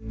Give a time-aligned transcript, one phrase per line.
[0.00, 0.06] Hi,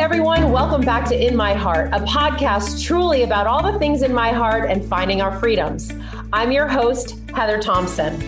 [0.00, 0.50] everyone.
[0.50, 4.32] Welcome back to In My Heart, a podcast truly about all the things in my
[4.32, 5.92] heart and finding our freedoms.
[6.32, 8.18] I'm your host, Heather Thompson.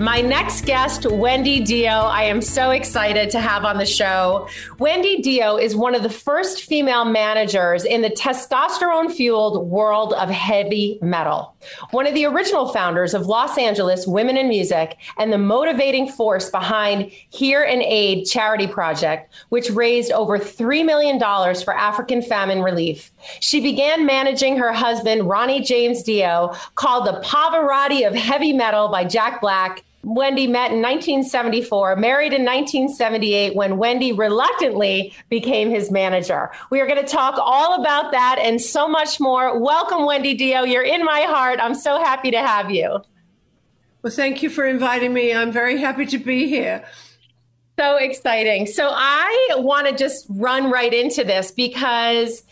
[0.00, 4.48] My next guest, Wendy Dio, I am so excited to have on the show.
[4.80, 10.30] Wendy Dio is one of the first female managers in the testosterone fueled world of
[10.30, 11.56] heavy metal.
[11.90, 16.50] One of the original founders of Los Angeles Women in Music and the motivating force
[16.50, 23.10] behind Hear 'n Aid charity project, which raised over $3 million for African famine relief.
[23.40, 29.04] She began managing her husband, Ronnie James Dio, called the Pavarotti of Heavy Metal by
[29.04, 36.50] Jack Black Wendy met in 1974, married in 1978 when Wendy reluctantly became his manager.
[36.70, 39.58] We are going to talk all about that and so much more.
[39.58, 40.62] Welcome, Wendy Dio.
[40.62, 41.58] You're in my heart.
[41.60, 43.00] I'm so happy to have you.
[44.02, 45.34] Well, thank you for inviting me.
[45.34, 46.84] I'm very happy to be here.
[47.78, 48.66] So exciting.
[48.66, 52.44] So I want to just run right into this because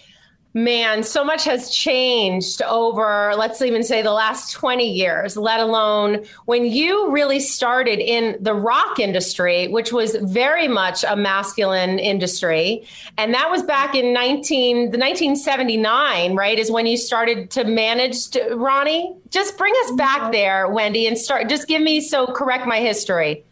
[0.57, 6.25] man, so much has changed over, let's even say, the last 20 years, let alone
[6.47, 12.83] when you really started in the rock industry, which was very much a masculine industry.
[13.19, 16.59] And that was back in 19, the 1979, right?
[16.59, 19.15] Is when you started to manage to, Ronnie.
[19.29, 23.45] Just bring us back there, Wendy, and start, just give me so correct my history.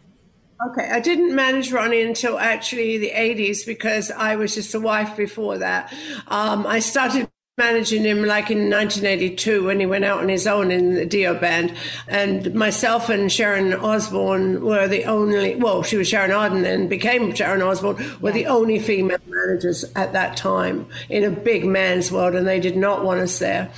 [0.63, 5.17] Okay, I didn't manage Ronnie until actually the 80s because I was just a wife
[5.17, 5.93] before that.
[6.29, 10.73] Um, I started managing him like in 1982 when he went out on his own
[10.73, 11.73] in the Dio band.
[12.09, 17.35] And myself and Sharon Osbourne were the only, well, she was Sharon Arden then became
[17.35, 22.35] Sharon Osbourne, were the only female managers at that time in a big man's world,
[22.35, 23.71] and they did not want us there.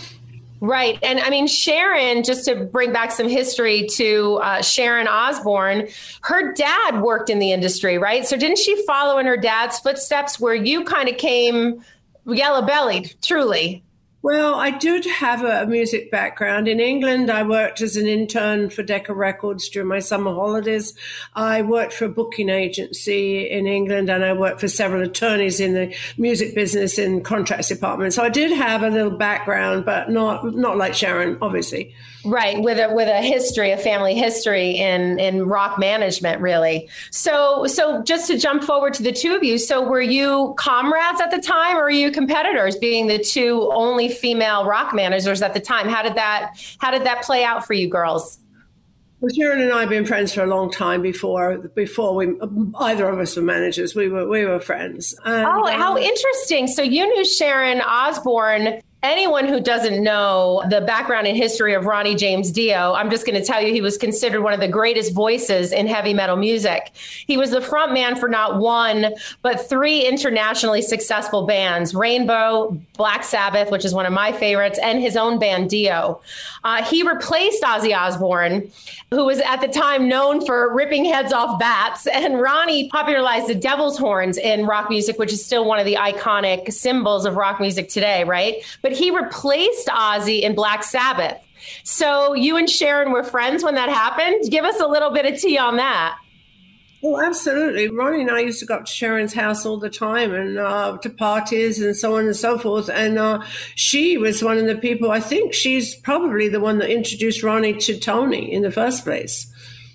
[0.61, 0.99] Right.
[1.03, 5.89] And I mean, Sharon, just to bring back some history to uh, Sharon Osbourne,
[6.23, 8.27] her dad worked in the industry, right?
[8.27, 11.85] So didn't she follow in her dad's footsteps where you kind of came
[12.27, 13.85] yellow bellied, truly?
[14.23, 16.67] Well, I did have a music background.
[16.67, 20.95] In England, I worked as an intern for Decca Records during my summer holidays.
[21.35, 25.75] I worked for a booking agency in England and I worked for several attorneys in
[25.75, 28.15] the music business in contracts department.
[28.15, 31.95] So I did have a little background, but not not like Sharon, obviously.
[32.25, 36.89] Right, with a with a history, a family history in in rock management, really.
[37.13, 41.21] So so just to jump forward to the two of you, so were you comrades
[41.21, 45.55] at the time or were you competitors being the two only female rock managers at
[45.55, 45.89] the time.
[45.89, 48.39] How did that how did that play out for you girls?
[49.21, 52.35] Well, Sharon and I have been friends for a long time before before we
[52.81, 53.95] either of us were managers.
[53.95, 55.19] We were we were friends.
[55.25, 56.67] And, oh, how um, interesting!
[56.67, 62.17] So you knew Sharon Osbourne anyone who doesn't know the background and history of Ronnie
[62.17, 65.15] James Dio, I'm just going to tell you he was considered one of the greatest
[65.15, 66.91] voices in heavy metal music.
[67.27, 73.23] He was the front man for not one, but three internationally successful bands Rainbow, Black
[73.23, 76.21] Sabbath, which is one of my favorites, and his own band Dio.
[76.65, 78.71] Uh, he replaced Ozzy Osbourne,
[79.11, 83.55] who was at the time known for ripping heads off bats, and Ronnie popularized the
[83.55, 87.61] devil's horns in rock music, which is still one of the iconic symbols of rock
[87.61, 88.57] music today, right?
[88.83, 91.39] But he replaced Ozzy in Black Sabbath.
[91.85, 94.51] So you and Sharon were friends when that happened.
[94.51, 96.19] Give us a little bit of tea on that.
[97.03, 97.89] Oh, absolutely.
[97.89, 100.99] Ronnie and I used to go up to Sharon's house all the time and uh,
[100.99, 102.89] to parties and so on and so forth.
[102.89, 103.45] And uh,
[103.75, 107.75] she was one of the people, I think she's probably the one that introduced Ronnie
[107.75, 109.47] to Tony in the first place.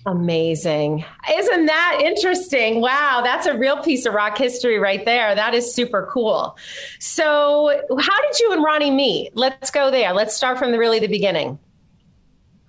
[0.04, 1.04] Amazing.
[1.32, 2.80] Isn't that interesting?
[2.80, 5.34] Wow, that's a real piece of rock history right there.
[5.34, 6.56] That is super cool.
[6.98, 9.30] So, how did you and Ronnie meet?
[9.36, 10.12] Let's go there.
[10.12, 11.58] Let's start from the really the beginning.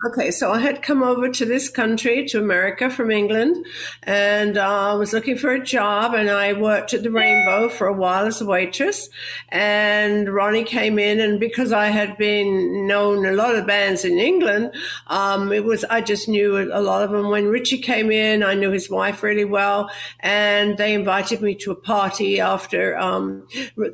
[0.06, 3.66] Okay, so I had come over to this country, to America from England,
[4.02, 6.14] and I uh, was looking for a job.
[6.14, 9.08] And I worked at the Rainbow for a while as a waitress.
[9.48, 14.20] And Ronnie came in, and because I had been known a lot of bands in
[14.20, 14.74] England,
[15.08, 17.30] um, it was I just knew a lot of them.
[17.30, 19.90] When Richie came in, I knew his wife really well,
[20.20, 22.98] and they invited me to a party after.
[22.98, 23.48] Um,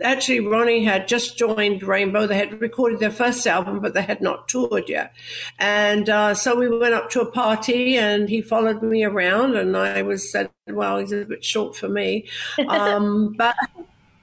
[0.03, 2.25] actually, Ronnie had just joined Rainbow.
[2.25, 5.13] They had recorded their first album, but they had not toured yet,
[5.59, 9.57] and and uh, so we went up to a party and he followed me around
[9.57, 12.25] and I was said, well, he's a bit short for me.
[12.69, 13.55] Um, but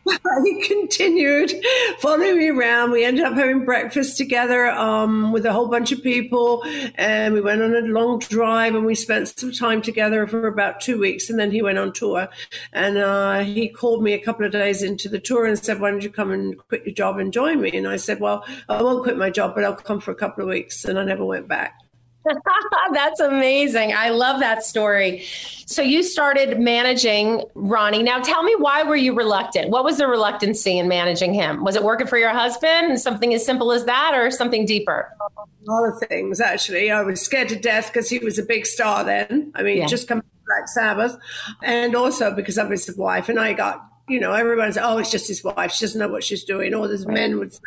[0.45, 1.53] he continued
[1.99, 2.91] following me around.
[2.91, 6.65] We ended up having breakfast together um, with a whole bunch of people,
[6.95, 10.81] and we went on a long drive and we spent some time together for about
[10.81, 11.29] two weeks.
[11.31, 12.29] And then he went on tour,
[12.73, 15.91] and uh, he called me a couple of days into the tour and said, "Why
[15.91, 18.83] don't you come and quit your job and join me?" And I said, "Well, I
[18.83, 21.25] won't quit my job, but I'll come for a couple of weeks." And I never
[21.25, 21.86] went back.
[22.93, 23.93] That's amazing.
[23.95, 25.25] I love that story.
[25.67, 28.03] So you started managing Ronnie.
[28.03, 29.71] Now tell me why were you reluctant?
[29.71, 31.65] What was the reluctancy in managing him?
[31.65, 33.01] Was it working for your husband?
[33.01, 35.13] Something as simple as that or something deeper?
[35.21, 36.91] A lot of things actually.
[36.91, 39.53] I was scared to death because he was a big star then.
[39.55, 39.87] I mean, yeah.
[39.87, 41.19] just come Black Sabbath
[41.63, 45.27] and also because of his wife and I got you know, everyone's, oh, it's just
[45.27, 45.73] his wife.
[45.73, 46.75] She doesn't know what she's doing.
[46.75, 47.61] Or there's men would say,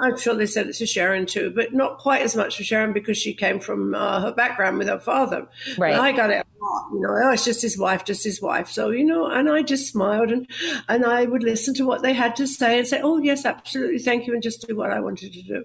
[0.00, 2.92] I'm sure they said it to Sharon too, but not quite as much for Sharon
[2.92, 5.46] because she came from uh, her background with her father.
[5.76, 5.94] Right.
[5.94, 8.68] I got it a lot, you know, oh, it's just his wife, just his wife.
[8.68, 10.48] So, you know, and I just smiled and,
[10.88, 13.98] and I would listen to what they had to say and say, oh, yes, absolutely.
[13.98, 14.32] Thank you.
[14.32, 15.64] And just do what I wanted to do.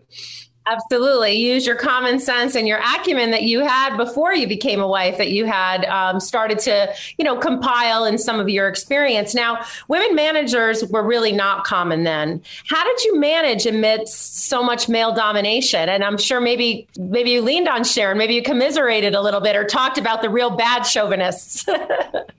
[0.65, 1.33] Absolutely.
[1.33, 5.17] Use your common sense and your acumen that you had before you became a wife
[5.17, 9.35] that you had um, started to, you know, compile in some of your experience.
[9.35, 12.41] Now, women managers were really not common then.
[12.67, 15.89] How did you manage amidst so much male domination?
[15.89, 19.57] And I'm sure maybe maybe you leaned on Sharon, maybe you commiserated a little bit
[19.57, 21.65] or talked about the real bad chauvinists.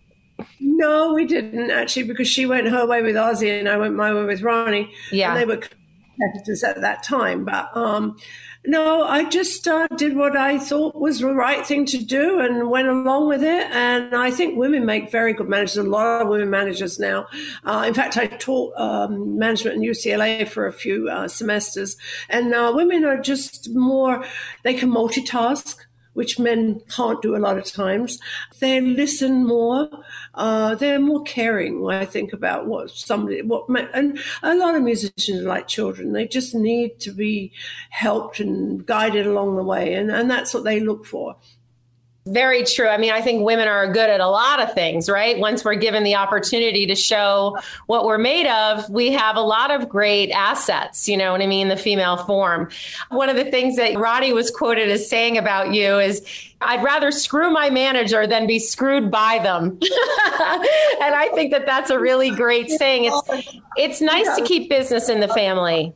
[0.60, 4.14] no, we didn't actually because she went her way with Ozzy and I went my
[4.14, 4.90] way with Ronnie.
[5.12, 5.36] Yeah.
[5.36, 5.62] And they were
[6.14, 7.44] competitors at that time.
[7.44, 8.16] But um,
[8.66, 12.70] no, I just uh, did what I thought was the right thing to do and
[12.70, 13.70] went along with it.
[13.70, 15.76] And I think women make very good managers.
[15.76, 17.26] A lot of women managers now.
[17.64, 21.96] Uh, in fact, I taught um, management in UCLA for a few uh, semesters,
[22.30, 24.24] and uh, women are just more.
[24.62, 25.83] They can multitask
[26.14, 28.18] which men can't do a lot of times.
[28.60, 29.88] They listen more.
[30.34, 35.40] Uh, they're more caring I think about what somebody, what, and a lot of musicians
[35.40, 36.12] are like children.
[36.12, 37.52] They just need to be
[37.90, 39.94] helped and guided along the way.
[39.94, 41.36] And, and that's what they look for.
[42.26, 42.88] Very true.
[42.88, 45.38] I mean, I think women are good at a lot of things, right?
[45.38, 49.70] Once we're given the opportunity to show what we're made of, we have a lot
[49.70, 51.68] of great assets, you know what I mean?
[51.68, 52.70] The female form.
[53.10, 56.26] One of the things that Ronnie was quoted as saying about you is,
[56.62, 59.72] I'd rather screw my manager than be screwed by them.
[59.82, 63.04] and I think that that's a really great saying.
[63.04, 65.92] It's, it's nice to keep business in the family.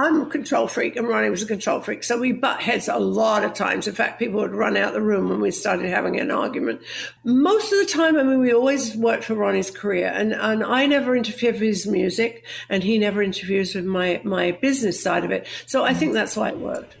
[0.00, 2.04] I'm a control freak and Ronnie was a control freak.
[2.04, 3.86] So we butt heads a lot of times.
[3.86, 6.80] In fact, people would run out the room when we started having an argument.
[7.22, 10.86] Most of the time, I mean, we always worked for Ronnie's career and, and I
[10.86, 15.32] never interfered with his music and he never interferes with my, my business side of
[15.32, 15.46] it.
[15.66, 16.96] So I think that's why it worked.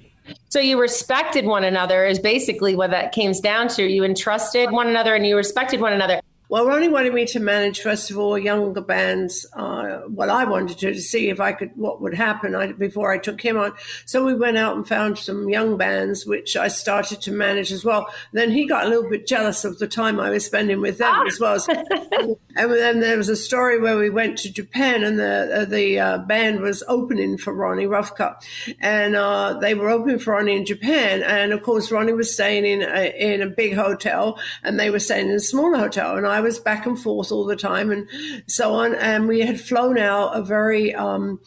[0.50, 3.82] So you respected one another is basically what that came down to.
[3.82, 6.20] You entrusted one another and you respected one another.
[6.50, 9.46] Well, Ronnie wanted me to manage, first of all, younger bands.
[9.52, 13.12] Uh, what I wanted to to see if I could, what would happen I, before
[13.12, 13.72] I took him on.
[14.04, 17.84] So we went out and found some young bands, which I started to manage as
[17.84, 18.12] well.
[18.32, 21.24] Then he got a little bit jealous of the time I was spending with them
[21.24, 21.64] as well.
[21.68, 26.00] and then there was a story where we went to Japan, and the uh, the
[26.00, 28.44] uh, band was opening for Ronnie Rough Cutt,
[28.80, 31.22] and uh, they were opening for Ronnie in Japan.
[31.22, 34.98] And of course, Ronnie was staying in a, in a big hotel, and they were
[34.98, 37.90] staying in a smaller hotel, and I I was back and forth all the time
[37.90, 38.08] and
[38.46, 38.94] so on.
[38.94, 41.38] And we had flown out a very, um,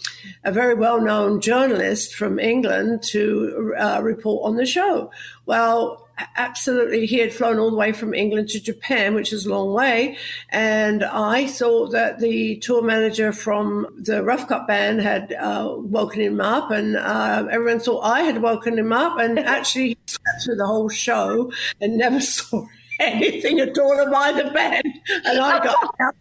[0.44, 5.10] a very well known journalist from England to uh, report on the show.
[5.48, 6.08] Well,
[6.38, 9.74] absolutely he had flown all the way from England to Japan, which is a long
[9.74, 10.16] way.
[10.50, 16.22] And I thought that the tour manager from the Rough Cutt band had uh, woken
[16.22, 19.18] him up, and uh, everyone thought I had woken him up.
[19.18, 22.68] And actually, he slept through the whole show and never saw
[23.04, 24.84] anything at all by the bed,
[25.26, 26.16] and I got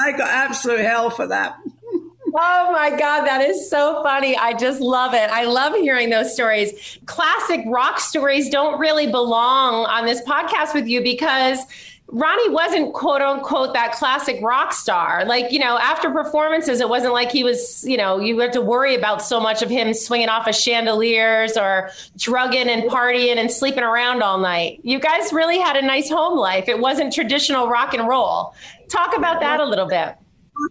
[0.00, 1.56] I got absolute hell for that.
[2.32, 4.36] Oh my God, that is so funny.
[4.36, 5.30] I just love it.
[5.30, 6.98] I love hearing those stories.
[7.06, 11.58] Classic rock stories don't really belong on this podcast with you because
[12.12, 15.24] Ronnie wasn't quote unquote that classic rock star.
[15.24, 18.60] Like, you know, after performances, it wasn't like he was, you know, you had to
[18.60, 23.50] worry about so much of him swinging off of chandeliers or drugging and partying and
[23.50, 24.80] sleeping around all night.
[24.82, 26.68] You guys really had a nice home life.
[26.68, 28.54] It wasn't traditional rock and roll.
[28.88, 30.16] Talk about that a little bit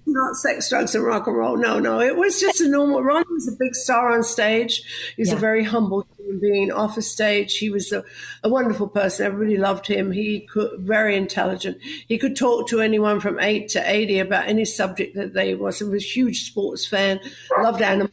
[0.06, 1.58] not sex, drugs, and rock and roll.
[1.58, 2.00] No, no.
[2.00, 3.04] It was just a normal.
[3.04, 4.84] Ron was a big star on stage.
[5.16, 5.36] He's yeah.
[5.36, 7.58] a very humble human being off a stage.
[7.58, 8.04] He was a,
[8.44, 9.26] a, wonderful person.
[9.26, 10.12] Everybody loved him.
[10.12, 11.78] He could very intelligent.
[12.08, 15.80] He could talk to anyone from eight to eighty about any subject that they was.
[15.80, 17.20] He was a huge sports fan.
[17.62, 18.12] Loved animals.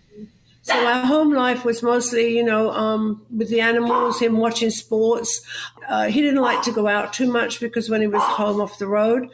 [0.67, 5.41] So our home life was mostly, you know, um, with the animals, him watching sports.
[5.89, 8.81] Uh, he didn't like to go out too much because when he was home off
[8.81, 9.31] the road,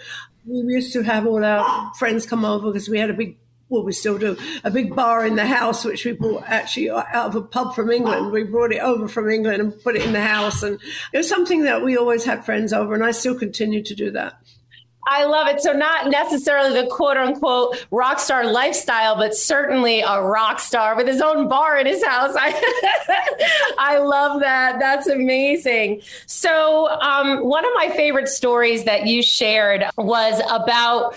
[0.46, 3.37] we used to have all our friends come over because we had a big
[3.72, 7.14] well, we still do a big bar in the house, which we brought actually out
[7.14, 8.30] of a pub from England.
[8.30, 10.78] We brought it over from England and put it in the house, and
[11.11, 14.11] it was something that we always had friends over, and I still continue to do
[14.11, 14.41] that.
[15.06, 15.61] I love it.
[15.61, 21.09] So not necessarily the quote unquote rock star lifestyle, but certainly a rock star with
[21.09, 22.35] his own bar in his house.
[22.38, 24.78] I, I love that.
[24.78, 26.02] That's amazing.
[26.26, 31.16] So um, one of my favorite stories that you shared was about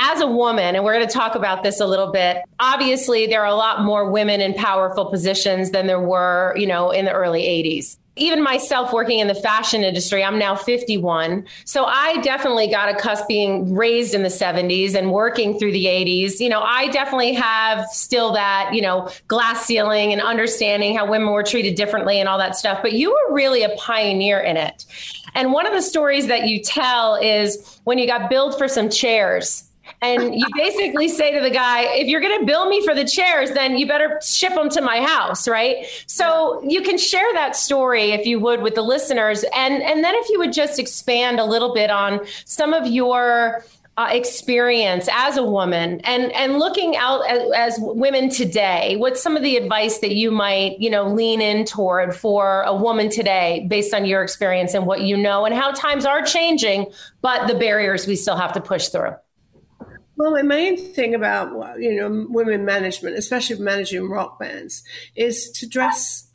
[0.00, 2.38] as a woman, and we're going to talk about this a little bit.
[2.60, 6.90] Obviously, there are a lot more women in powerful positions than there were, you know,
[6.90, 11.46] in the early 80s even myself working in the fashion industry, I'm now 51.
[11.64, 15.86] So I definitely got a cusp being raised in the 70s and working through the
[15.86, 16.38] 80s.
[16.38, 21.30] You know, I definitely have still that, you know, glass ceiling and understanding how women
[21.32, 22.80] were treated differently and all that stuff.
[22.82, 24.84] But you were really a pioneer in it.
[25.34, 28.90] And one of the stories that you tell is when you got billed for some
[28.90, 29.64] chairs
[30.02, 33.04] and you basically say to the guy, if you're going to bill me for the
[33.04, 35.86] chairs, then you better ship them to my house, right?
[36.06, 40.14] So you can share that story if you would with the listeners, and and then
[40.16, 43.64] if you would just expand a little bit on some of your
[43.96, 49.36] uh, experience as a woman and and looking out as, as, women today what's some
[49.36, 53.66] of the advice that you might you know lean in toward for a woman today
[53.68, 56.86] based on your experience and what you know and how times are changing
[57.20, 59.14] but the barriers we still have to push through
[60.16, 64.82] well, the main thing about you know women management, especially managing rock bands,
[65.16, 66.28] is to dress.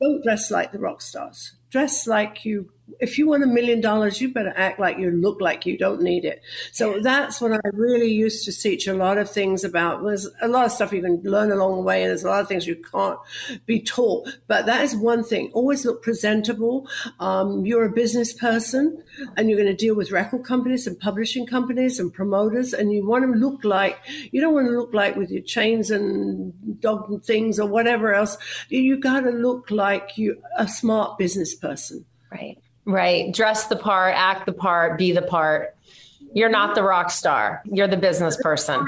[0.00, 1.54] Don't dress like the rock stars.
[1.70, 5.40] Dress like you if you want a million dollars, you better act like you look
[5.40, 6.42] like you don't need it.
[6.72, 10.02] So that's what I really used to teach a lot of things about.
[10.04, 12.40] There's a lot of stuff you can learn along the way, and there's a lot
[12.40, 13.18] of things you can't
[13.66, 14.28] be taught.
[14.46, 15.50] But that is one thing.
[15.52, 16.88] Always look presentable.
[17.20, 19.02] Um, you're a business person,
[19.36, 23.06] and you're going to deal with record companies and publishing companies and promoters, and you
[23.06, 23.98] want to look like
[24.30, 28.36] you don't want to look like with your chains and dog things or whatever else.
[28.68, 32.04] You, you got to look like you a smart business person.
[32.30, 32.58] Right.
[32.86, 33.32] Right.
[33.32, 35.74] Dress the part, act the part, be the part.
[36.34, 37.62] You're not the rock star.
[37.64, 38.84] You're the business person.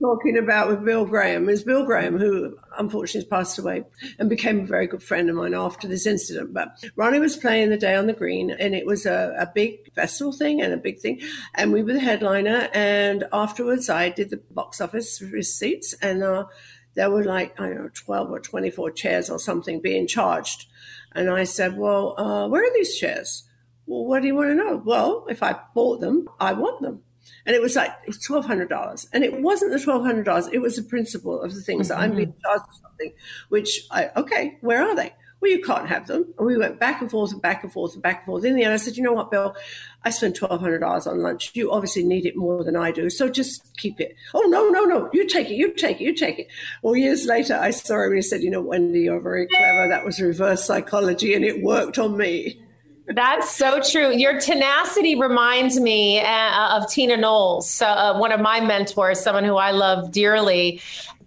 [0.00, 3.84] Talking about with Bill Graham is Bill Graham, who unfortunately passed away
[4.18, 6.52] and became a very good friend of mine after this incident.
[6.52, 9.92] But Ronnie was playing the day on the green, and it was a, a big
[9.94, 11.20] festival thing and a big thing.
[11.54, 12.68] And we were the headliner.
[12.74, 16.46] And afterwards, I did the box office receipts, and uh,
[16.94, 20.66] there were like, I don't know, 12 or 24 chairs or something being charged
[21.14, 23.44] and I said, Well, uh, where are these chairs?
[23.86, 24.82] Well, what do you want to know?
[24.84, 27.02] Well, if I bought them, I want them.
[27.46, 27.92] And it was like
[28.24, 30.48] twelve hundred dollars, and it wasn't the twelve hundred dollars.
[30.52, 32.00] It was the principle of the things mm-hmm.
[32.00, 32.40] that I'm being mm-hmm.
[32.44, 33.12] charged for something.
[33.48, 35.12] Which I okay, where are they?
[35.42, 36.32] Well, you can't have them.
[36.38, 38.44] And we went back and forth and back and forth and back and forth.
[38.44, 39.56] In the end, I said, you know what, Bill,
[40.04, 41.50] I spent $1,200 on lunch.
[41.54, 43.10] You obviously need it more than I do.
[43.10, 44.14] So just keep it.
[44.34, 45.10] Oh, no, no, no.
[45.12, 45.54] You take it.
[45.54, 46.04] You take it.
[46.04, 46.46] You take it.
[46.82, 49.88] Well, years later, I saw him and he said, you know, Wendy, you're very clever.
[49.88, 52.62] That was reverse psychology and it worked on me.
[53.08, 54.16] That's so true.
[54.16, 59.56] Your tenacity reminds me uh, of Tina Knowles, uh, one of my mentors, someone who
[59.56, 60.80] I love dearly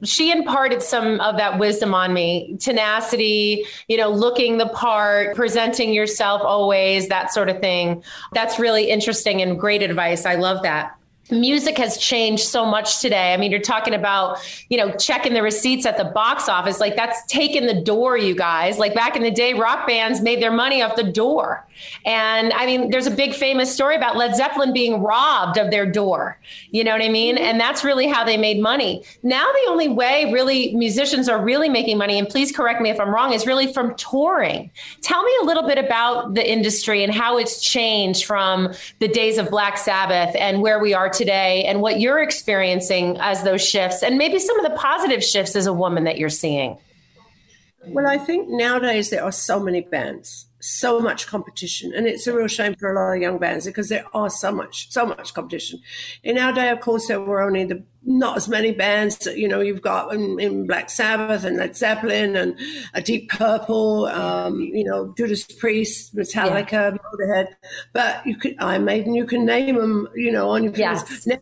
[0.03, 5.93] she imparted some of that wisdom on me tenacity you know looking the part presenting
[5.93, 10.97] yourself always that sort of thing that's really interesting and great advice i love that
[11.31, 13.33] music has changed so much today.
[13.33, 14.37] I mean, you're talking about,
[14.69, 16.79] you know, checking the receipts at the box office.
[16.79, 18.77] Like that's taken the door, you guys.
[18.77, 21.65] Like back in the day, rock bands made their money off the door.
[22.05, 25.85] And I mean, there's a big famous story about Led Zeppelin being robbed of their
[25.85, 26.39] door.
[26.71, 27.35] You know what I mean?
[27.35, 27.45] Mm-hmm.
[27.45, 29.03] And that's really how they made money.
[29.23, 32.99] Now, the only way really musicians are really making money, and please correct me if
[32.99, 34.69] I'm wrong, is really from touring.
[35.01, 39.37] Tell me a little bit about the industry and how it's changed from the days
[39.37, 44.03] of Black Sabbath and where we are today and what you're experiencing as those shifts
[44.03, 46.77] and maybe some of the positive shifts as a woman that you're seeing?
[47.87, 51.93] Well, I think nowadays there are so many bands, so much competition.
[51.93, 54.51] And it's a real shame for a lot of young bands because there are so
[54.51, 55.79] much, so much competition.
[56.23, 59.47] In our day, of course, there were only the not as many bands that, you
[59.47, 62.57] know, you've got in, in Black Sabbath and Led Zeppelin and
[62.93, 66.91] a Deep Purple, um, you know, Judas Priest, Metallica, yeah.
[66.91, 67.47] Motorhead.
[67.93, 71.27] But you could, Iron Maiden, you can name them, you know, on your yes.
[71.27, 71.39] a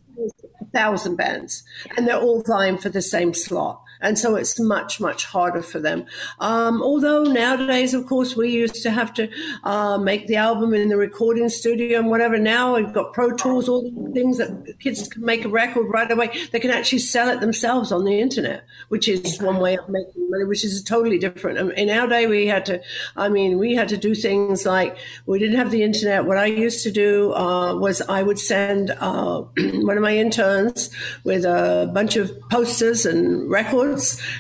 [0.74, 1.64] thousand bands
[1.98, 5.80] and they're all vying for the same slot and so it's much much harder for
[5.80, 6.06] them.
[6.40, 9.30] Um, although nowadays, of course, we used to have to
[9.64, 12.38] uh, make the album in the recording studio and whatever.
[12.38, 16.12] Now we've got Pro Tools, all the things that kids can make a record right
[16.12, 16.30] away.
[16.52, 20.30] They can actually sell it themselves on the internet, which is one way of making
[20.30, 21.58] money, which is totally different.
[21.58, 22.82] Um, in our day, we had to.
[23.16, 26.26] I mean, we had to do things like we didn't have the internet.
[26.26, 30.90] What I used to do uh, was I would send uh, one of my interns
[31.24, 33.93] with a bunch of posters and records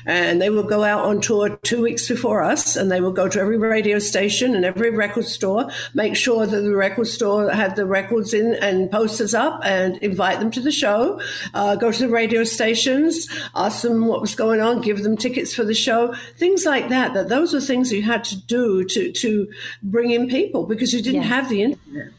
[0.06, 3.28] and they will go out on tour two weeks before us, and they will go
[3.28, 7.76] to every radio station and every record store, make sure that the record store had
[7.76, 11.20] the records in and posters up, and invite them to the show.
[11.54, 15.54] Uh, go to the radio stations, ask them what was going on, give them tickets
[15.54, 17.14] for the show, things like that.
[17.14, 21.02] That those are things you had to do to to bring in people because you
[21.02, 21.28] didn't yeah.
[21.28, 22.14] have the internet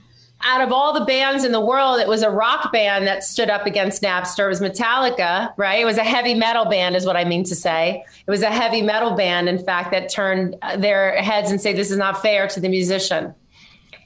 [0.45, 3.49] out of all the bands in the world, it was a rock band that stood
[3.49, 4.45] up against Napster.
[4.45, 5.81] It was Metallica, right?
[5.81, 8.05] It was a heavy metal band, is what I mean to say.
[8.27, 11.91] It was a heavy metal band, in fact, that turned their heads and say, "This
[11.91, 13.35] is not fair to the musician."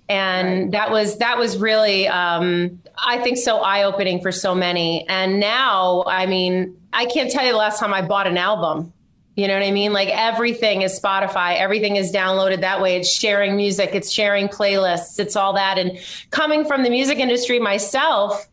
[0.09, 0.71] And right.
[0.73, 5.07] that was that was really, um, I think, so eye opening for so many.
[5.09, 8.93] And now, I mean, I can't tell you the last time I bought an album.
[9.39, 9.93] You know what I mean?
[9.93, 12.97] Like everything is Spotify, everything is downloaded that way.
[12.97, 15.79] It's sharing music, it's sharing playlists, it's all that.
[15.79, 15.97] And
[16.33, 18.49] coming from the music industry myself,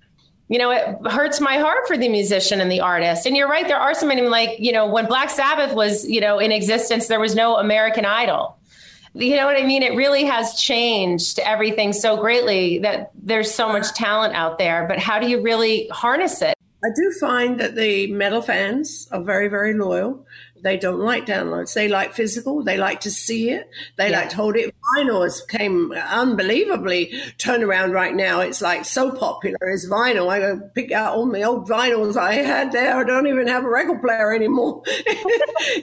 [0.48, 3.25] you know, it hurts my heart for the musician and the artist.
[3.25, 6.22] And you're right, there are so many like, you know, when Black Sabbath was, you
[6.22, 8.56] know, in existence, there was no American Idol.
[9.15, 9.82] You know what I mean?
[9.82, 14.86] It really has changed everything so greatly that there's so much talent out there.
[14.88, 16.54] But how do you really harness it?
[16.86, 20.24] I do find that the metal fans are very, very loyal.
[20.62, 21.74] They don't like downloads.
[21.74, 22.63] They like physical.
[22.63, 23.70] They like to see it.
[23.98, 24.20] They yeah.
[24.20, 24.74] like to hold it.
[24.96, 28.42] Vinyl has came unbelievably turn around right now.
[28.42, 30.29] It's like so popular as vinyl.
[30.29, 32.98] I go pick out all my old vinyls I had there.
[32.98, 34.83] I don't even have a record player anymore.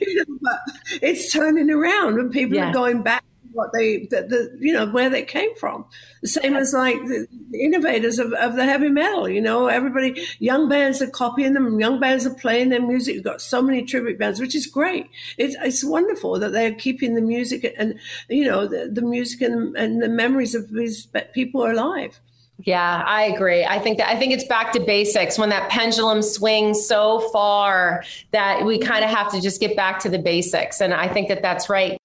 [0.00, 0.60] you know, but
[1.02, 2.70] it's turning around and people yeah.
[2.70, 5.84] are going back what they, the, the, you know, where they came from.
[6.22, 10.24] The same as like the, the innovators of, of the heavy metal, you know, everybody,
[10.38, 13.14] young bands are copying them, young bands are playing their music.
[13.14, 15.08] You've got so many tribute bands, which is great.
[15.38, 19.76] It's, it's wonderful that they're keeping the music and, you know, the, the music and,
[19.76, 22.20] and the memories of these people are alive.
[22.64, 23.64] Yeah, I agree.
[23.64, 28.04] I think that I think it's back to basics when that pendulum swings so far
[28.30, 30.80] that we kind of have to just get back to the basics.
[30.80, 31.98] And I think that that's right.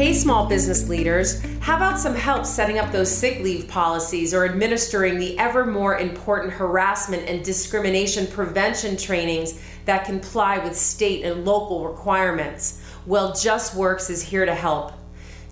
[0.00, 4.46] Hey, small business leaders, how about some help setting up those sick leave policies or
[4.46, 11.44] administering the ever more important harassment and discrimination prevention trainings that comply with state and
[11.44, 12.80] local requirements?
[13.04, 14.94] Well, JustWorks is here to help.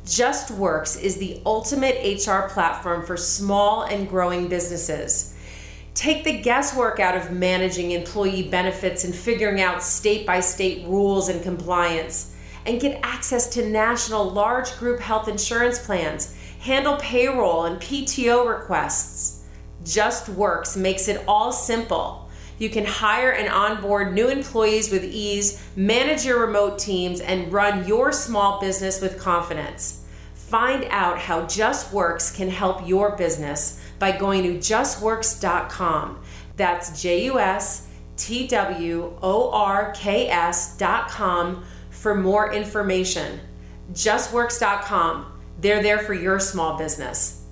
[0.06, 5.36] JustWorks is the ultimate HR platform for small and growing businesses.
[5.92, 11.28] Take the guesswork out of managing employee benefits and figuring out state by state rules
[11.28, 12.34] and compliance
[12.68, 19.46] and get access to national large group health insurance plans, handle payroll and PTO requests.
[19.86, 22.28] Just Works makes it all simple.
[22.58, 27.88] You can hire and onboard new employees with ease, manage your remote teams, and run
[27.88, 30.04] your small business with confidence.
[30.34, 36.22] Find out how Just Works can help your business by going to justworks.com.
[36.56, 41.64] That's J U S T W O R K S.com
[41.98, 43.40] for more information.
[43.92, 45.40] JustWorks.com.
[45.60, 47.44] They're there for your small business.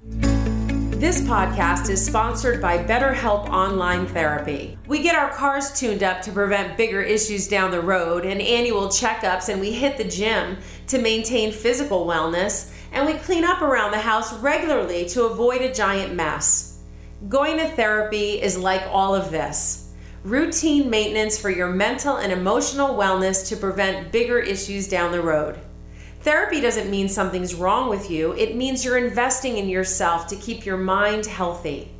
[0.00, 4.76] This podcast is sponsored by BetterHelp Online Therapy.
[4.88, 8.88] We get our cars tuned up to prevent bigger issues down the road and annual
[8.88, 10.56] checkups, and we hit the gym
[10.88, 15.72] to maintain physical wellness, and we clean up around the house regularly to avoid a
[15.72, 16.80] giant mess.
[17.28, 19.87] Going to therapy is like all of this
[20.24, 25.58] routine maintenance for your mental and emotional wellness to prevent bigger issues down the road.
[26.22, 30.66] Therapy doesn't mean something's wrong with you, it means you're investing in yourself to keep
[30.66, 31.90] your mind healthy.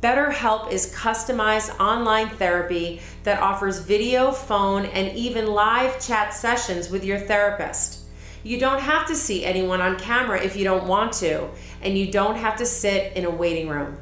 [0.00, 7.04] BetterHelp is customized online therapy that offers video, phone, and even live chat sessions with
[7.04, 8.00] your therapist.
[8.42, 11.48] You don't have to see anyone on camera if you don't want to,
[11.80, 13.96] and you don't have to sit in a waiting room.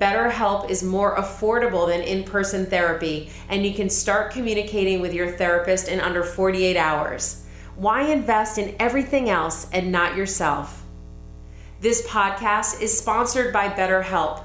[0.00, 5.32] BetterHelp is more affordable than in person therapy, and you can start communicating with your
[5.32, 7.44] therapist in under 48 hours.
[7.76, 10.84] why invest in everything else and not yourself?
[11.80, 14.42] This podcast is sponsored by BetterHelp,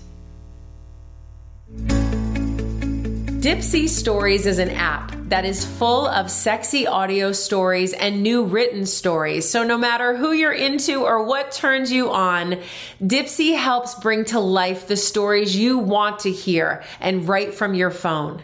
[3.46, 8.86] Dipsea Stories is an app that is full of sexy audio stories and new written
[8.86, 9.48] stories.
[9.48, 12.58] So no matter who you're into or what turns you on,
[13.00, 17.90] Dipsea helps bring to life the stories you want to hear and write from your
[17.90, 18.42] phone.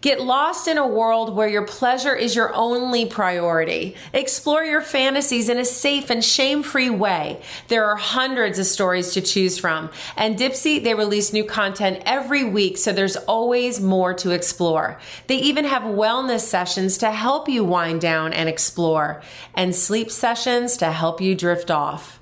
[0.00, 3.96] Get lost in a world where your pleasure is your only priority.
[4.12, 7.40] Explore your fantasies in a safe and shame-free way.
[7.68, 9.90] There are hundreds of stories to choose from.
[10.16, 14.98] And Dipsea, they release new content every week, so there's always more to explore.
[15.26, 19.22] They even have wellness sessions to help you wind down and explore,
[19.54, 22.17] and sleep sessions to help you drift off.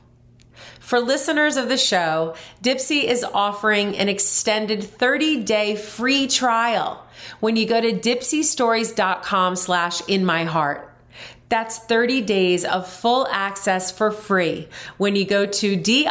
[0.87, 7.05] For listeners of the show, Dipsea is offering an extended 30-day free trial
[7.41, 10.89] when you go to dipseastories.com slash in my heart.
[11.49, 16.11] That's 30 days of full access for free when you go to D-I-P-S-E-A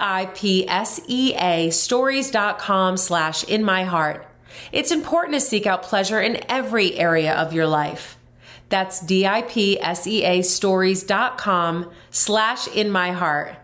[1.70, 4.28] stories.com slash in my heart.
[4.74, 8.18] It's important to seek out pleasure in every area of your life.
[8.68, 13.56] That's D-I-P-S-E-A stories.com slash in my heart.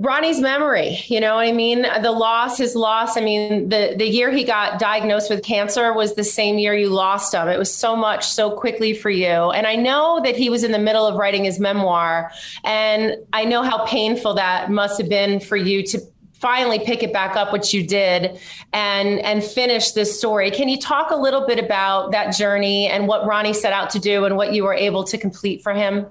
[0.00, 1.82] Ronnie's memory, you know what I mean?
[2.02, 3.16] The loss, his loss.
[3.16, 6.88] I mean, the, the year he got diagnosed with cancer was the same year you
[6.88, 7.46] lost him.
[7.46, 9.26] It was so much so quickly for you.
[9.26, 12.32] And I know that he was in the middle of writing his memoir.
[12.64, 16.00] And I know how painful that must have been for you to
[16.44, 18.38] finally pick it back up, which you did,
[18.72, 20.50] and and finish this story.
[20.50, 24.00] Can you talk a little bit about that journey and what Ronnie set out to
[24.00, 26.06] do and what you were able to complete for him?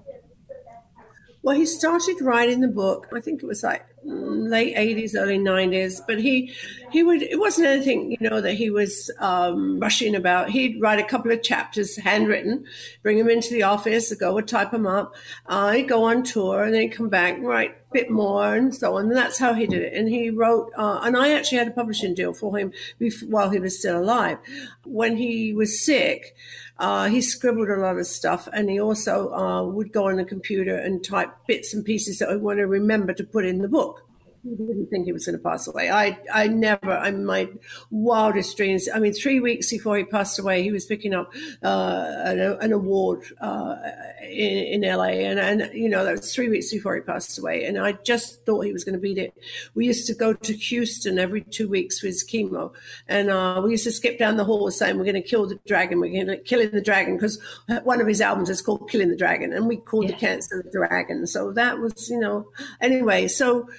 [1.43, 3.09] Well, he started writing the book.
[3.13, 6.01] I think it was like late eighties, early nineties.
[6.07, 6.53] But he
[6.89, 7.21] he would.
[7.21, 10.51] It wasn't anything you know that he was um, rushing about.
[10.51, 12.63] He'd write a couple of chapters, handwritten,
[13.01, 15.15] bring them into the office, go and type them up.
[15.45, 18.95] Uh, he'd go on tour, and then come back, write a bit more, and so
[18.97, 19.07] on.
[19.09, 19.93] And that's how he did it.
[19.93, 20.71] And he wrote.
[20.77, 23.99] Uh, and I actually had a publishing deal for him before, while he was still
[23.99, 24.37] alive.
[24.85, 26.37] When he was sick.
[26.77, 30.25] Uh, he scribbled a lot of stuff, and he also uh, would go on the
[30.25, 33.67] computer and type bits and pieces that I want to remember to put in the
[33.67, 34.07] book
[34.43, 35.89] didn't think he was going to pass away.
[35.89, 37.49] I, I never, in my
[37.91, 41.31] wildest dreams, I mean, three weeks before he passed away, he was picking up
[41.63, 43.75] uh, an, an, award uh,
[44.21, 45.05] in, in, LA.
[45.05, 47.63] And, and, you know, that was three weeks before he passed away.
[47.63, 49.33] And I just thought he was going to beat it.
[49.75, 52.73] We used to go to Houston every two weeks for his chemo.
[53.07, 55.59] And uh, we used to skip down the hall saying, we're going to kill the
[55.65, 56.01] dragon.
[56.01, 57.41] We're going to kill the dragon because
[57.83, 59.53] one of his albums is called Killing the Dragon.
[59.53, 60.11] And we called yeah.
[60.11, 61.25] the cancer the dragon.
[61.27, 62.51] So that was, you know,
[62.81, 63.69] anyway, so,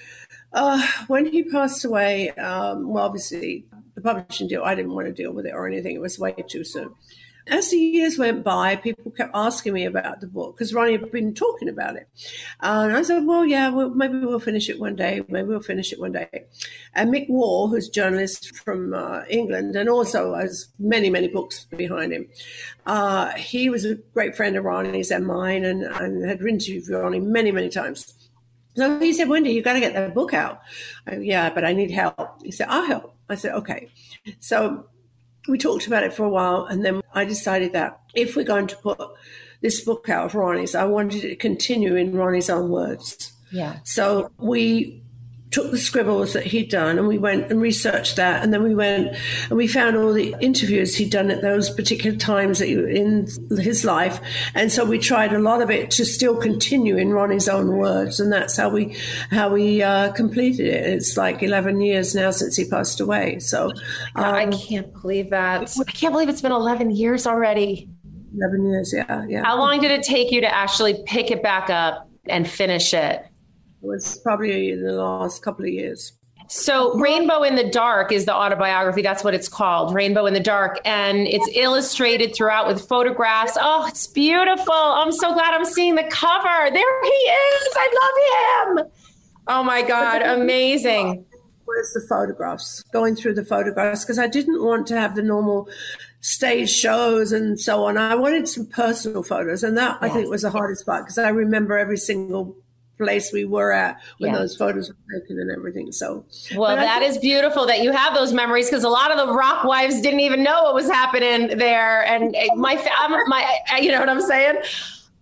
[0.55, 5.13] uh, when he passed away, um, well, obviously the publishing deal, I didn't want to
[5.13, 5.95] deal with it or anything.
[5.95, 6.95] It was way too soon.
[7.47, 11.11] As the years went by, people kept asking me about the book because Ronnie had
[11.11, 12.07] been talking about it.
[12.59, 15.21] And I said, well, yeah, well, maybe we'll finish it one day.
[15.27, 16.45] Maybe we'll finish it one day.
[16.95, 21.65] And Mick Wall, who's a journalist from uh, England and also has many, many books
[21.65, 22.29] behind him,
[22.87, 27.19] uh, he was a great friend of Ronnie's and mine and, and had interviewed Ronnie
[27.19, 28.24] many, many times.
[28.75, 30.61] So he said, Wendy, you got to get that book out.
[31.07, 32.43] I, yeah, but I need help.
[32.43, 33.15] He said, I'll help.
[33.29, 33.89] I said, okay.
[34.39, 34.87] So
[35.47, 36.65] we talked about it for a while.
[36.65, 38.99] And then I decided that if we're going to put
[39.61, 43.31] this book out of Ronnie's, I wanted it to continue in Ronnie's own words.
[43.51, 43.79] Yeah.
[43.83, 45.04] So we
[45.55, 48.43] took the scribbles that he'd done and we went and researched that.
[48.43, 49.15] And then we went
[49.49, 54.19] and we found all the interviews he'd done at those particular times in his life.
[54.53, 58.19] And so we tried a lot of it to still continue in Ronnie's own words.
[58.19, 58.97] And that's how we
[59.31, 60.87] how we uh, completed it.
[60.87, 63.39] It's like 11 years now since he passed away.
[63.39, 63.69] So
[64.15, 65.73] um, I can't believe that.
[65.79, 67.87] I can't believe it's been 11 years already.
[68.37, 69.45] 11 years yeah yeah.
[69.45, 73.25] How long did it take you to actually pick it back up and finish it
[73.81, 76.13] was probably in the last couple of years.
[76.47, 79.01] So, Rainbow in the Dark is the autobiography.
[79.01, 80.79] That's what it's called, Rainbow in the Dark.
[80.85, 83.57] And it's illustrated throughout with photographs.
[83.59, 84.73] Oh, it's beautiful.
[84.73, 86.71] I'm so glad I'm seeing the cover.
[86.71, 87.67] There he is.
[87.75, 88.91] I love him.
[89.47, 91.25] Oh my God, amazing.
[91.65, 92.83] Where's the photographs?
[92.93, 95.67] Going through the photographs because I didn't want to have the normal
[96.21, 97.97] stage shows and so on.
[97.97, 100.11] I wanted some personal photos, and that yes.
[100.11, 102.55] I think was the hardest part because I remember every single
[102.97, 104.39] place we were at when yeah.
[104.39, 105.91] those photos were taken and everything.
[105.91, 109.27] So, well, that think- is beautiful that you have those memories because a lot of
[109.27, 112.05] the rock wives didn't even know what was happening there.
[112.05, 114.55] And eh, my, I'm, my, eh, you know what I'm saying?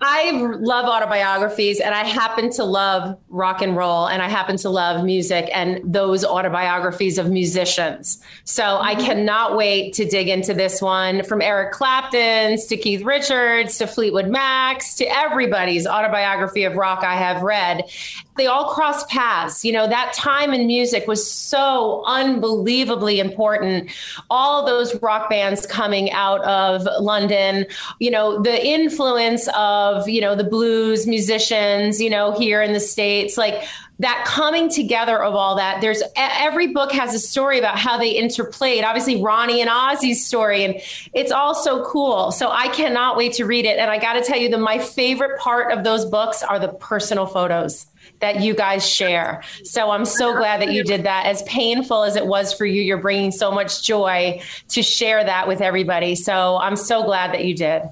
[0.06, 4.70] I love autobiographies and I happen to love rock and roll and I happen to
[4.70, 8.22] love music and those autobiographies of musicians.
[8.44, 9.06] So I mm-hmm.
[9.06, 14.28] cannot wait to dig into this one from Eric Clapton's to Keith Richards to Fleetwood
[14.28, 17.84] Mac's to everybody's autobiography of rock I have read.
[18.36, 19.64] They all cross paths.
[19.64, 23.92] You know, that time in music was so unbelievably important.
[24.30, 27.66] All those rock bands coming out of London,
[28.00, 32.80] you know, the influence of you know, the blues musicians, you know, here in the
[32.80, 33.64] States, like
[34.00, 35.82] that coming together of all that.
[35.82, 38.84] There's every book has a story about how they interplayed.
[38.84, 40.82] Obviously, Ronnie and Ozzy's story, and
[41.14, 42.32] it's all so cool.
[42.32, 43.78] So I cannot wait to read it.
[43.78, 46.70] And I got to tell you that my favorite part of those books are the
[46.70, 47.86] personal photos
[48.24, 49.44] that you guys share.
[49.66, 51.26] So I'm so glad that you did that.
[51.26, 55.46] As painful as it was for you, you're bringing so much joy to share that
[55.46, 56.16] with everybody.
[56.16, 57.84] So I'm so glad that you did.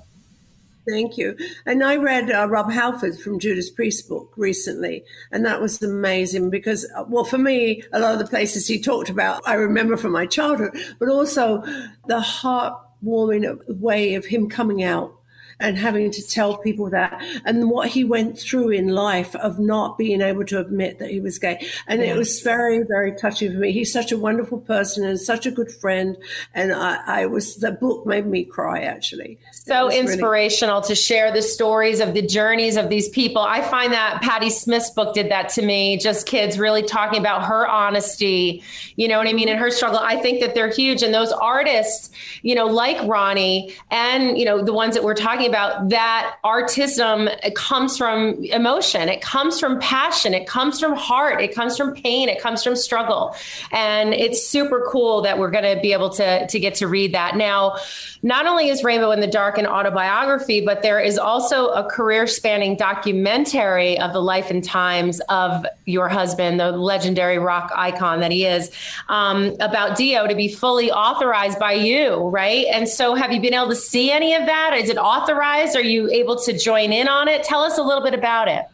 [0.88, 1.38] Thank you.
[1.66, 6.50] And I read uh, Rob Halford from Judas Priest book recently, and that was amazing
[6.50, 9.98] because, uh, well, for me, a lot of the places he talked about, I remember
[9.98, 11.62] from my childhood, but also
[12.08, 15.14] the heartwarming way of him coming out
[15.62, 19.98] and having to tell people that and what he went through in life of not
[19.98, 21.66] being able to admit that he was gay.
[21.88, 22.14] And yeah.
[22.14, 23.72] it was very, very touching for me.
[23.72, 26.18] He's such a wonderful person and such a good friend.
[26.54, 29.38] And I, I was, the book made me cry actually.
[29.52, 33.42] So inspirational really- to share the stories of the journeys of these people.
[33.42, 37.46] I find that Patti Smith's book did that to me, just kids really talking about
[37.46, 38.64] her honesty,
[38.96, 40.00] you know what I mean, and her struggle.
[40.00, 41.04] I think that they're huge.
[41.04, 42.10] And those artists,
[42.42, 47.28] you know, like Ronnie and, you know, the ones that we're talking about that artism
[47.56, 52.30] comes from emotion, it comes from passion, it comes from heart, it comes from pain,
[52.30, 53.36] it comes from struggle.
[53.74, 57.14] And it's super cool that we're going to be able to, to get to read
[57.14, 57.36] that.
[57.36, 57.76] Now,
[58.24, 62.28] not only is Rainbow in the Dark an autobiography, but there is also a career
[62.28, 68.32] spanning documentary of the life and times of your husband, the legendary rock icon that
[68.32, 68.72] he is,
[69.10, 72.68] um, about Dio to be fully authorized by you, right?
[72.72, 74.74] And so, have you been able to see any of that?
[74.78, 75.41] Is it authorized?
[75.76, 77.44] Are you able to join in on it?
[77.44, 78.66] Tell us a little bit about it.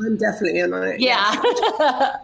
[0.00, 1.00] I'm definitely in on it.
[1.00, 1.34] Yeah.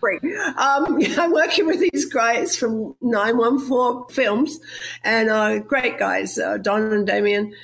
[0.00, 0.22] Great.
[0.56, 4.60] Um, I'm working with these guys from 914 Films
[5.02, 7.54] and uh, great guys, uh, Don and Damien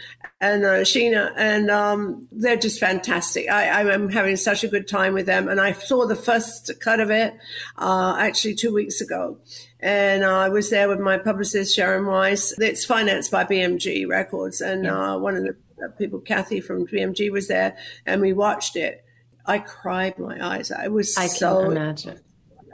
[0.40, 3.50] and uh, Sheena, and um, they're just fantastic.
[3.50, 5.48] I, am having such a good time with them.
[5.48, 7.36] And I saw the first cut of it
[7.76, 9.38] uh, actually two weeks ago.
[9.80, 12.58] And uh, I was there with my publicist, Sharon Weiss.
[12.58, 14.62] It's financed by BMG Records.
[14.62, 15.56] And uh, one of the
[15.98, 17.76] people, Kathy from BMG, was there,
[18.06, 19.04] and we watched it.
[19.44, 20.70] I cried my eyes.
[20.72, 21.64] I was I so.
[21.64, 22.20] can imagine.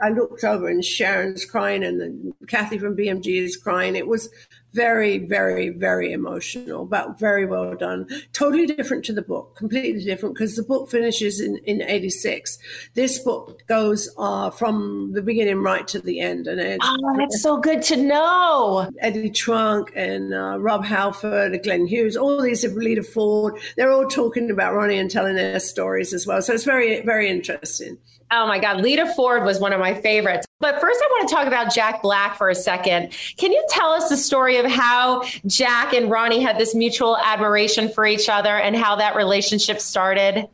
[0.01, 3.95] I looked over and Sharon's crying and then Kathy from BMG is crying.
[3.95, 4.29] It was
[4.77, 8.07] very, very, very emotional, but very well done.
[8.31, 12.59] Totally different to the book, completely different because the book finishes in, in 86.
[12.93, 16.45] This book goes uh, from the beginning right to the end.
[16.45, 18.91] And it's, oh, that's so good to know.
[18.99, 23.57] Eddie Trunk and uh, Rob Halford, Glenn Hughes, all these have Lita Ford.
[23.77, 26.43] They're all talking about Ronnie and telling their stories as well.
[26.43, 27.97] So it's very, very interesting.
[28.29, 30.45] Oh my God, Lita Ford was one of my favorites.
[30.59, 33.13] But first, I want to talk about Jack Black for a second.
[33.37, 37.89] Can you tell us the story of how Jack and Ronnie had this mutual admiration
[37.89, 40.47] for each other and how that relationship started?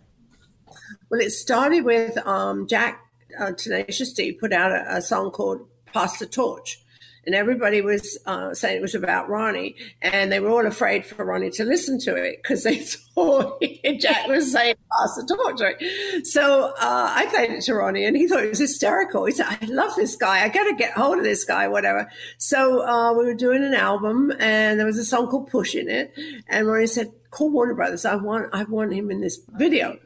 [1.10, 3.02] Well, it started with um, Jack
[3.40, 6.83] uh, Tenacious D put out a, a song called Pass the Torch
[7.26, 11.24] and everybody was uh, saying it was about Ronnie, and they were all afraid for
[11.24, 12.78] Ronnie to listen to it because they
[13.16, 13.62] thought
[14.00, 15.62] Jack was saying pass the torch.
[15.62, 16.26] Right?
[16.26, 19.26] So uh, I played it to Ronnie, and he thought it was hysterical.
[19.26, 20.44] He said, "I love this guy.
[20.44, 23.74] I got to get hold of this guy, whatever." So uh, we were doing an
[23.74, 26.14] album, and there was a song called "Push" in it,
[26.48, 28.06] and Ronnie said, "Call Warner Brothers.
[28.06, 29.98] I want, I want him in this video."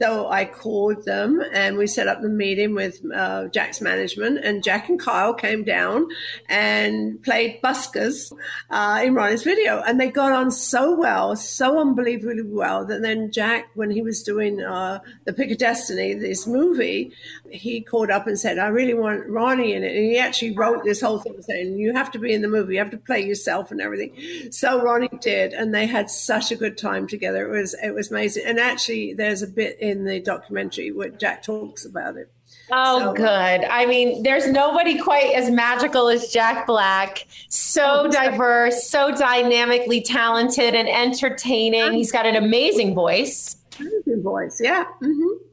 [0.00, 4.38] So I called them and we set up the meeting with uh, Jack's management.
[4.44, 6.06] And Jack and Kyle came down
[6.48, 8.32] and played buskers
[8.70, 9.82] uh, in Ronnie's video.
[9.82, 14.22] And they got on so well, so unbelievably well, that then Jack, when he was
[14.22, 17.12] doing uh, The Pick of Destiny, this movie,
[17.52, 19.96] he called up and said, I really want Ronnie in it.
[19.96, 22.74] And he actually wrote this whole thing saying, You have to be in the movie,
[22.74, 24.52] you have to play yourself and everything.
[24.52, 25.52] So Ronnie did.
[25.52, 27.46] And they had such a good time together.
[27.46, 28.44] It was, it was amazing.
[28.46, 32.30] And actually, there's a bit in the documentary where Jack talks about it.
[32.70, 33.24] Oh, so, good.
[33.24, 37.26] I mean, there's nobody quite as magical as Jack Black.
[37.48, 41.92] So oh, diverse, so dynamically talented and entertaining.
[41.94, 43.56] He's got an amazing voice.
[43.78, 44.84] Amazing voice, yeah.
[45.02, 45.47] Mm-hmm.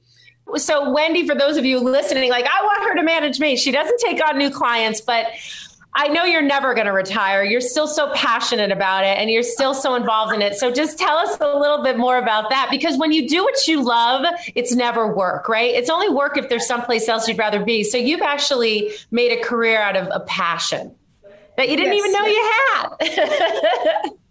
[0.55, 3.55] So, Wendy, for those of you listening, like, I want her to manage me.
[3.55, 5.27] She doesn't take on new clients, but
[5.97, 7.43] I know you're never going to retire.
[7.43, 10.55] You're still so passionate about it and you're still so involved in it.
[10.55, 13.65] So just tell us a little bit more about that because when you do what
[13.65, 15.73] you love, it's never work, right?
[15.73, 17.83] It's only work if there's someplace else you'd rather be.
[17.83, 20.93] So you've actually made a career out of a passion
[21.55, 23.17] that you didn't yes, even know yes.
[23.17, 24.11] you had.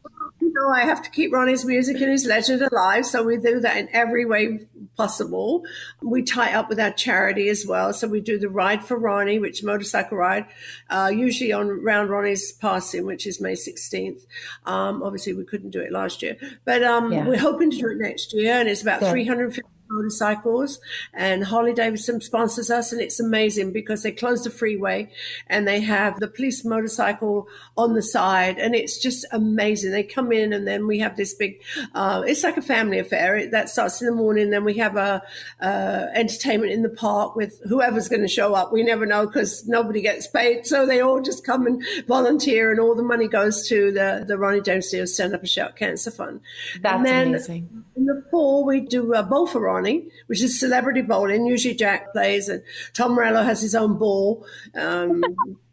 [0.55, 3.07] know, I have to keep Ronnie's music and his legend alive.
[3.07, 4.61] So we do that in every way
[4.97, 5.65] possible.
[6.03, 7.93] We tie up with our charity as well.
[7.93, 10.47] So we do the Ride for Ronnie, which motorcycle ride,
[10.91, 14.21] uh, usually on around Ronnie's passing, which is May 16th.
[14.65, 17.27] Um, obviously, we couldn't do it last year, but um, yeah.
[17.27, 18.55] we're hoping to do it next year.
[18.55, 19.11] And it's about yeah.
[19.11, 20.81] 350 motorcycles
[21.13, 25.11] and Harley Davidson sponsors us and it's amazing because they close the freeway
[25.47, 29.93] and they have the police motorcycle on the side and it's just amazing.
[29.93, 31.61] They come in and then we have this big,
[31.95, 34.51] uh, it's like a family affair that starts in the morning.
[34.51, 35.23] Then we have a,
[35.61, 38.73] uh, entertainment in the park with whoever's going to show up.
[38.73, 40.67] We never know because nobody gets paid.
[40.67, 44.39] So they all just come and volunteer and all the money goes to the, the
[44.39, 46.41] Ronnie James Dio Stand Up and Shout Cancer Fund.
[46.81, 47.85] That's and then amazing.
[47.97, 51.47] In the fall, we do a bowl Ronnie, which is celebrity bowling.
[51.47, 54.47] Usually Jack plays and Tom Morello has his own ball.
[54.75, 55.23] Um,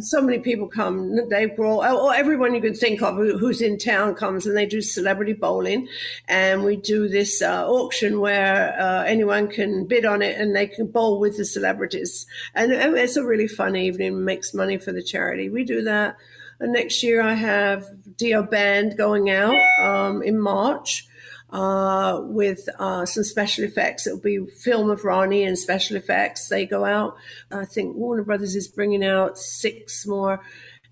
[0.00, 1.28] so many people come.
[1.28, 4.80] Dave Grohl, or everyone you can think of who's in town comes, and they do
[4.80, 5.88] celebrity bowling.
[6.28, 10.66] And we do this uh, auction where uh, anyone can bid on it, and they
[10.66, 12.26] can bowl with the celebrities.
[12.54, 14.24] And it's a really fun evening.
[14.24, 15.48] Makes money for the charity.
[15.48, 16.16] We do that.
[16.60, 21.08] And next year, I have Dio Band going out um, in March
[21.52, 24.06] uh, with uh, some special effects.
[24.06, 26.48] It'll be film of Ronnie and special effects.
[26.48, 27.14] They go out.
[27.50, 30.40] I think Warner Brothers is bringing out six more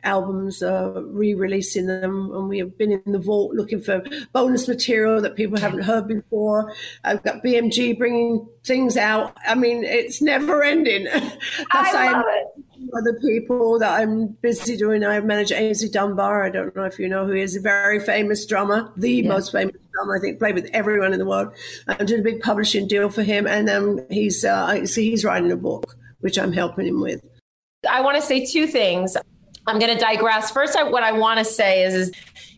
[0.03, 5.21] albums, uh, re-releasing them, and we have been in the vault looking for bonus material
[5.21, 6.75] that people haven't heard before.
[7.05, 9.37] I've got BMG bringing things out.
[9.47, 11.07] I mean, it's never ending.
[11.73, 12.65] I love it
[12.97, 15.05] other people that I'm busy doing.
[15.05, 16.45] I manage Aynsley Dunbar.
[16.45, 19.29] I don't know if you know who he is, a very famous drummer, the yeah.
[19.29, 21.53] most famous drummer, I think, played with everyone in the world.
[21.89, 23.47] I'm doing a big publishing deal for him.
[23.47, 27.21] And then he's, uh, see, he's writing a book, which I'm helping him with.
[27.89, 29.17] I want to say two things.
[29.67, 30.51] I'm going to digress.
[30.51, 32.13] First, I, what I want to say is, is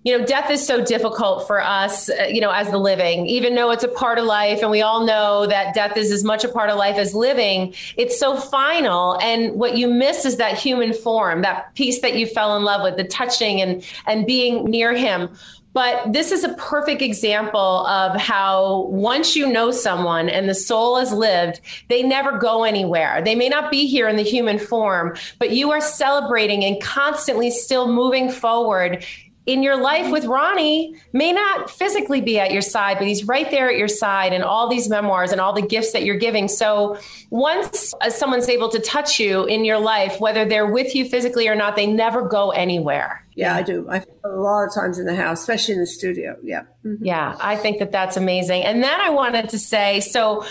[0.04, 3.54] you know, death is so difficult for us, uh, you know, as the living, even
[3.54, 4.60] though it's a part of life.
[4.60, 7.72] And we all know that death is as much a part of life as living.
[7.96, 9.16] It's so final.
[9.20, 12.82] And what you miss is that human form, that piece that you fell in love
[12.82, 15.28] with, the touching and, and being near him.
[15.72, 20.98] But this is a perfect example of how once you know someone and the soul
[20.98, 23.22] has lived, they never go anywhere.
[23.22, 27.50] They may not be here in the human form, but you are celebrating and constantly
[27.50, 29.04] still moving forward
[29.44, 33.50] in your life with Ronnie may not physically be at your side, but he's right
[33.50, 36.46] there at your side and all these memoirs and all the gifts that you're giving.
[36.46, 36.98] So
[37.30, 41.56] once someone's able to touch you in your life, whether they're with you physically or
[41.56, 43.21] not, they never go anywhere.
[43.34, 43.88] Yeah, I do.
[43.90, 46.36] I a lot of times in the house, especially in the studio.
[46.42, 46.62] Yeah.
[46.84, 47.04] Mm-hmm.
[47.04, 48.62] Yeah, I think that that's amazing.
[48.62, 50.44] And then I wanted to say, so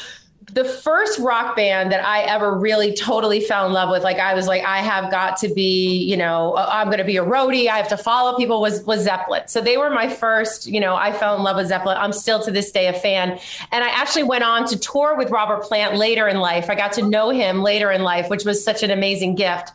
[0.54, 4.34] the first rock band that I ever really totally fell in love with, like I
[4.34, 7.24] was like, I have got to be, you know, uh, I'm going to be a
[7.24, 7.68] roadie.
[7.68, 9.44] I have to follow people was, was Zeppelin.
[9.48, 11.98] So they were my first, you know, I fell in love with Zeppelin.
[11.98, 13.40] I'm still to this day a fan.
[13.72, 16.70] And I actually went on to tour with Robert Plant later in life.
[16.70, 19.72] I got to know him later in life, which was such an amazing gift.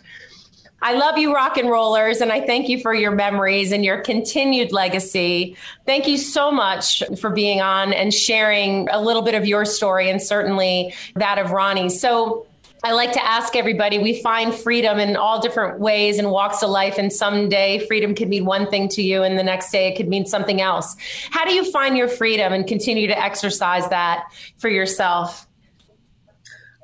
[0.86, 4.02] I love you, rock and rollers, and I thank you for your memories and your
[4.02, 5.56] continued legacy.
[5.84, 10.08] Thank you so much for being on and sharing a little bit of your story
[10.08, 11.88] and certainly that of Ronnie.
[11.88, 12.46] So,
[12.84, 16.70] I like to ask everybody we find freedom in all different ways and walks of
[16.70, 16.98] life.
[16.98, 20.06] And someday freedom could mean one thing to you, and the next day it could
[20.06, 20.94] mean something else.
[21.30, 24.26] How do you find your freedom and continue to exercise that
[24.58, 25.48] for yourself?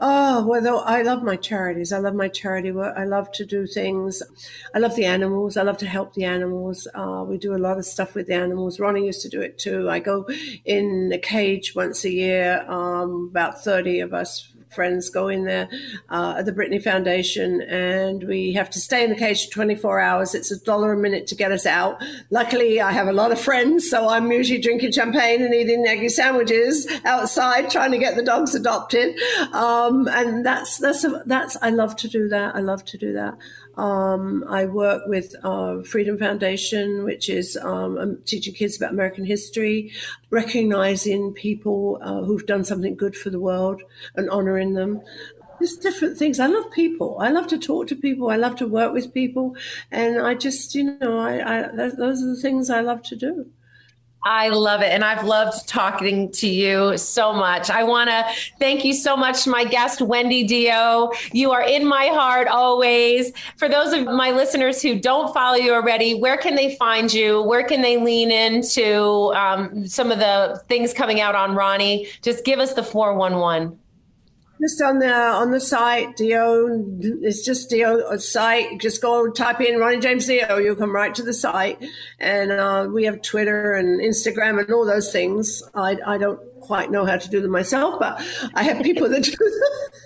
[0.05, 1.93] Oh, well, though I love my charities.
[1.93, 2.93] I love my charity work.
[2.97, 4.21] I love to do things.
[4.75, 5.57] I love the animals.
[5.57, 6.89] I love to help the animals.
[6.93, 8.81] Uh, we do a lot of stuff with the animals.
[8.81, 9.89] Ronnie used to do it too.
[9.89, 10.27] I go
[10.65, 12.69] in a cage once a year.
[12.69, 15.69] Um, about 30 of us friends go in there
[16.09, 20.35] uh, at the Brittany Foundation, and we have to stay in the cage 24 hours.
[20.35, 22.03] It's a dollar a minute to get us out.
[22.31, 26.09] Luckily, I have a lot of friends, so I'm usually drinking champagne and eating eggy
[26.09, 29.19] sandwiches outside, trying to get the dogs adopted.
[29.53, 32.55] Um, and that's that's a, that's I love to do that.
[32.55, 33.37] I love to do that.
[33.77, 39.93] Um, I work with uh, Freedom Foundation, which is um, teaching kids about American history,
[40.31, 43.83] recognizing people uh, who've done something good for the world
[44.15, 45.01] and honoring them.
[45.61, 46.41] Just different things.
[46.41, 47.19] I love people.
[47.21, 48.31] I love to talk to people.
[48.31, 49.57] I love to work with people,
[49.91, 53.47] and I just, you know, I, I those are the things I love to do.
[54.25, 54.93] I love it.
[54.93, 57.71] And I've loved talking to you so much.
[57.71, 58.25] I want to
[58.59, 61.11] thank you so much, my guest, Wendy Dio.
[61.33, 63.33] You are in my heart always.
[63.57, 67.43] For those of my listeners who don't follow you already, where can they find you?
[67.43, 72.07] Where can they lean into um, some of the things coming out on Ronnie?
[72.23, 73.77] Just give us the 411
[74.63, 76.69] just on the on the site dio
[77.01, 78.81] it's just dio site.
[78.81, 81.85] Just go type in ronnie james dio you'll come right to the site.
[82.19, 85.63] And uh, we have twitter and instagram and all those things.
[85.75, 89.25] I i don't quite know how to do them myself but i have people that
[89.25, 89.33] do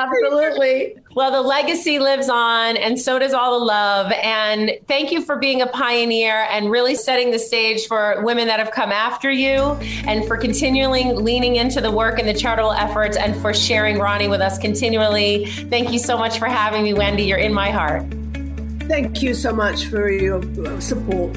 [0.00, 0.96] Absolutely.
[1.14, 4.12] Well, the legacy lives on, and so does all the love.
[4.22, 8.58] And thank you for being a pioneer and really setting the stage for women that
[8.58, 9.76] have come after you,
[10.06, 14.28] and for continually leaning into the work and the charitable efforts, and for sharing Ronnie
[14.28, 15.46] with us continually.
[15.46, 17.24] Thank you so much for having me, Wendy.
[17.24, 18.04] You're in my heart.
[18.88, 20.40] Thank you so much for your
[20.80, 21.36] support.